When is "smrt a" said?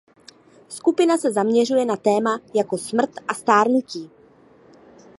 2.77-3.33